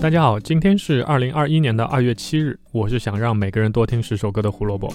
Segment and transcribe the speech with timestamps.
[0.00, 4.94] 大家好，今天是二零二一年的二月七日，我是想让每个人多听十首歌的胡萝卜。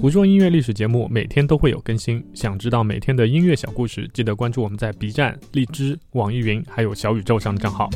[0.00, 7.90] 胡说音乐历史节目每天都会有更新，想知道每天的音乐小故事，记得关注我们在 B 站、荔枝、网易云还有小宇宙上的账号。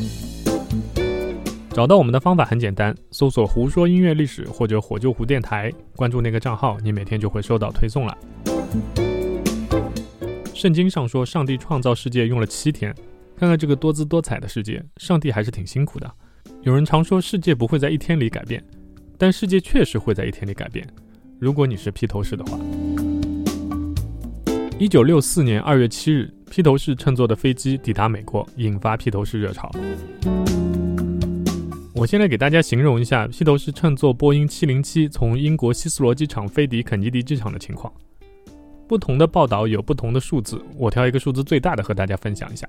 [1.71, 8.19] 找到我们的方法很简单，搜索“胡说音乐历史”或者“火救湖电台”，关注那个账号，你每天就会收到推送了。
[10.53, 12.95] 圣经上说，上帝创造世界用了七天。
[13.43, 16.09] 看看这个多姿多彩的世界，上帝还是挺辛苦的。
[16.61, 18.63] 有人常说世界不会在一天里改变，
[19.19, 20.87] 但世界确实会在一天里改变。
[21.41, 22.57] 如果你是披头士的话，
[24.79, 29.69] 一九六四年二月七日，披头士乘坐的飞机抵达美国，引发披头士热潮。
[31.97, 37.93] 我先来给大家形容一下披头士乘坐波音七零七从英国希斯罗机场飞抵肯尼迪机场的情况。
[38.93, 42.69] 不同的报道有不同的数字，我挑一个数字最大的和大家分享一下。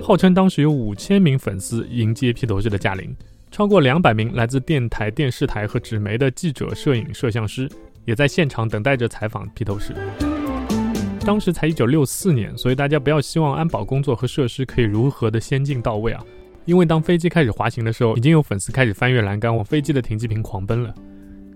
[0.00, 3.12] 号称当时有五千名粉丝迎接披头士的驾临。
[3.50, 7.68] 超过两百名来自电台、电视台和纸媒的记者、摄影、摄像师
[8.04, 9.92] 也在现场等待着采访披头士。
[11.26, 16.24] 当时才一九六四年，所以大家不要希望安保工作和设施可以如何的先进到位啊！
[16.66, 20.94] 因为当飞机开始滑行的时候，已经有粉丝开始翻越栏杆往飞机的停机坪狂奔了。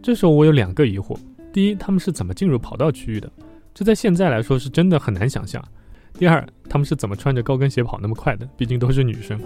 [0.02, 1.16] 这时候我有两个疑惑：
[1.58, 3.28] 第一，他们是怎么进入跑道区域的？
[3.74, 5.60] 这在现在来说是真的很难想象。
[6.16, 8.48] 第二，他们是怎么穿着高跟鞋跑那么快的？
[8.56, 9.36] 毕竟都是女生。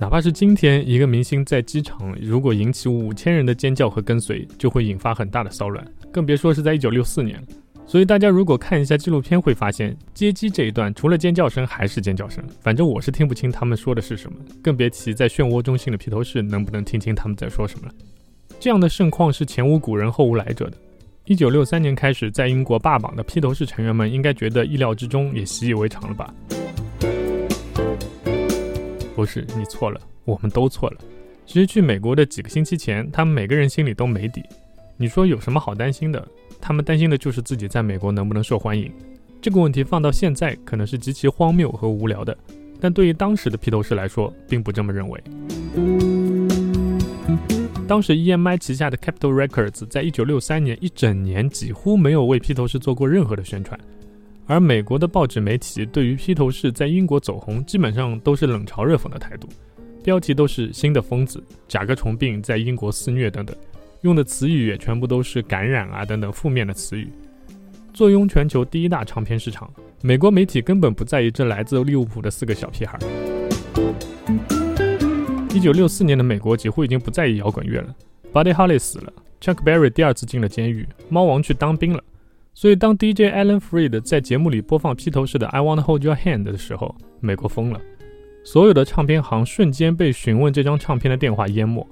[0.00, 7.46] 哪怕是今天，一个明星在机场如果引起五千人的尖叫和跟随，就会引发很大的骚乱，更别说是在一九六四年了。
[7.86, 17.94] 所以大家如果看一下纪录片，会发现接机这一段除了尖叫声还是尖叫声，反正我是听不清他们说的是什么，更别提在漩涡中心的披头士能不能听清他们在说什么了。
[18.64, 20.76] 这样的盛况是前无古人后无来者的。
[21.26, 26.32] 一九六三年开始在英国霸榜的披头士成员们，应该觉得意料之中，也习以为常了吧？
[29.14, 30.96] 不是你错了，我们都错了。
[31.44, 34.42] 其实去美国的几个星期前，他们每个人心里都没底。
[34.96, 36.26] 你说有什么好担心的？
[36.58, 38.90] 他们担心的就是自己在美国能不能受欢迎。
[39.42, 42.34] 这个问题放到现在可能是极其荒谬和无聊的，
[42.80, 45.22] 但对于当时的披头士来说，并不这么认为。
[47.86, 53.78] 当时 EMI 旗下的 Capital Records 在一九六三年一整年几乎没有为披头士做过任何的宣传。
[54.46, 59.48] 而美国的报纸媒体对于披头士在英国走红，基本上都是冷嘲热讽的态度，
[60.02, 63.54] 标题都是“新的疯子”“甲壳虫病在英国肆虐”等等，
[64.00, 67.08] 用的词语也全部都是“感染啊”等等负面的词语。
[67.92, 69.70] 坐拥全球第一大唱片市场，
[70.02, 72.98] 美国媒体根本不在意这来自利物浦的四个小屁孩。
[75.54, 77.94] 一九六四年的美国几乎已经不在意摇滚乐了
[78.32, 82.02] ，Buddy Holly 死了，Chuck Berry 第二次进了监狱，猫王去当兵了。
[82.54, 87.80] 所以，当 DJ Alan Freed 在节目里播放披头士的《I Wanna Hold Your Hand》的时候，美国疯了，
[88.42, 91.86] 所有的唱片行瞬间被询问这张唱片的电话淹没。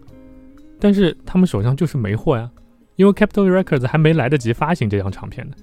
[0.81, 2.51] 但是他们手上就是没货呀，
[2.97, 5.55] 因为 Capitol Records 还没来得及发行这张唱片呢。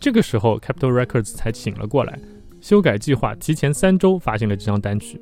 [0.00, 2.18] 这个时候，Capitol Records 才醒了过来，
[2.60, 5.20] 修改计划，提前三周发行了这张单曲。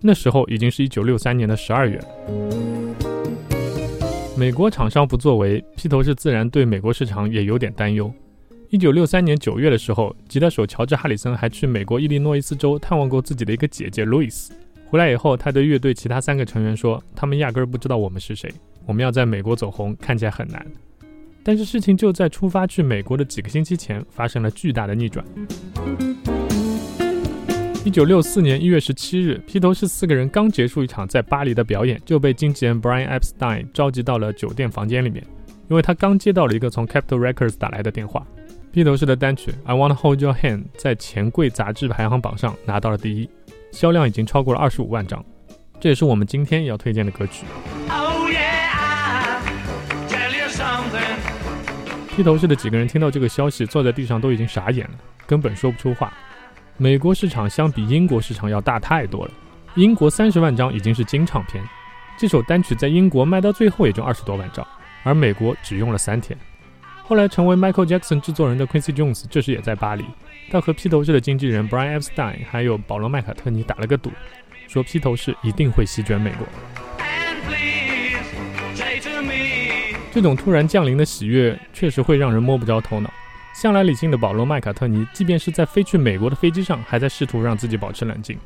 [0.00, 2.00] 那时候已经是一九六三年的十二月。
[4.36, 8.12] 美国厂商不作为，披头士自然对美国市场也有点担忧。
[8.68, 14.52] 一九六三年九月的时候，吉他手乔治·哈里森还去美国伊利诺伊斯州探望过自己的一个姐姐路易斯。
[14.88, 18.52] 回来以后，他对乐队其他三个成员说：“他们压根儿不知道我们是谁。
[18.84, 20.64] 我们要在美国走红，看起来很难。”
[21.42, 25.24] 但是事情就在出发去美国的几个星期前发生了巨大的逆转。
[27.86, 35.24] 一九六四年一月十七日，披头士四个人刚结束一场在巴黎的表演，就被经纪人 Brian Epstein 召集到了酒店房间里面，
[35.68, 38.26] 因为他刚接到了一个从 Capitol Records 打来的电话。
[38.72, 43.30] 披头士的单曲《I Wanna Hold Your Hand》在钱柜杂志排行榜上拿到了第一，
[43.70, 45.24] 销量已经超过了二十五万张。
[45.78, 47.46] 这也是我们今天要推荐的歌曲。
[52.16, 54.94] 披头士的几个人听到这个消息，坐在地上都已经傻眼了，
[55.24, 56.12] 根本说不出话。
[56.78, 59.32] 美国市场相比英国市场要大太多了，
[59.76, 61.64] 英国三十万张已经是金唱片，
[62.18, 64.66] 这首单曲在英国卖到最后也就二十多万张，
[65.02, 66.38] 而美国只用了三天。
[67.02, 70.04] 后来成为 Michael Jackson 制作人的 Quincy Jones 这时也在巴黎，
[70.50, 74.12] 他和披头士的经纪人 Brian Epstein 还有保罗麦卡特尼打了个赌，
[74.68, 76.46] 说披头士一定会席卷美国。
[80.12, 83.10] 这种突然降临的喜悦确实会让人摸不着头脑。
[83.56, 88.38] 向来理性的保罗麦卡特尼，即便是在飞去美国的飞机上，还在试图让自己保持冷静。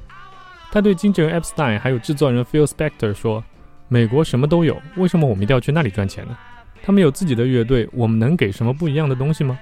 [0.70, 3.42] 他对经纪人 Epstein 还有制作人 Phil Spector 说
[3.90, 6.38] ：“美国什么都有，为什么我们一定要去那里赚钱呢？”
[6.80, 9.58] 他们有自己的乐队，我们能给什么不一样的东西吗？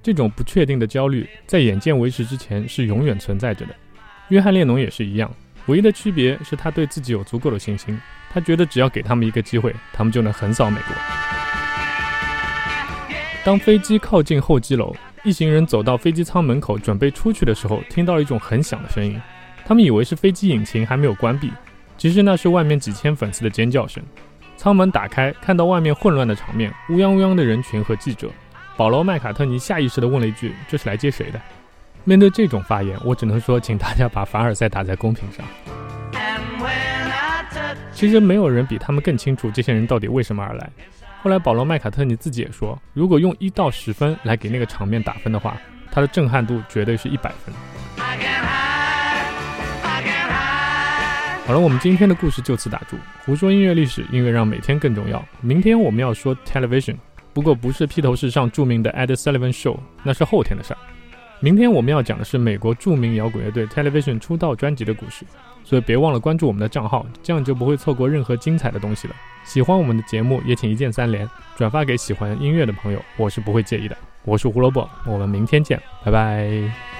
[0.00, 3.74] 这种不确定的焦虑，在眼见为实之前是永远存在着的。
[4.28, 5.28] 约翰列侬也是一样，
[5.66, 8.00] 唯一的区别是他对自己有足够的信心，
[8.30, 11.33] 他觉得只要给他们一个机会，他们就能横扫美国。
[13.44, 19.20] 当飞机靠近候机楼，一行人走到飞机舱门口准备出去的时候，听到一种很响的声音，
[19.66, 21.52] 他们以为是飞机引擎还没有关闭，
[21.98, 24.02] 其实那是外面几千粉丝的尖叫声。
[24.56, 28.30] 舱门打开，看到外面混乱的场面，乌泱乌泱的人群和记者。
[28.78, 31.38] 保罗·麦卡特尼下意识地问了一句：“这是来接谁的？”
[32.02, 35.44] 面对这种发言，我只能说，请大家把凡尔赛打在公屏上。
[37.92, 40.70] 其实没有人比他们更清楚这些人到底为什么而来。
[41.24, 45.56] 后来，保罗·麦卡特尼自己也说，如果用一到十分来给那个场面打分的话，
[45.90, 47.54] 他的震撼度绝对是一百分。
[51.46, 52.98] 好了，我们今天的故事就此打住。
[53.24, 55.24] 胡说音乐历史，音乐让每天更重要。
[55.40, 56.96] 明天我们要说 television。
[57.32, 60.78] 不过不是披头士上著名的 Ed Sullivan Show，那是后天的事儿。
[61.44, 65.26] 明天我们要讲的是美国著名摇滚乐队 Television 出道专辑的故事，
[65.62, 69.14] 所以别忘了关注我们的账号，这样就不会错过任何精彩的东西了。
[69.44, 73.94] 喜欢我们的节目也请一键三连，转发给喜欢音乐的朋友，我是不会介意的。
[74.24, 76.93] 我是胡萝卜，我们明天见，拜拜。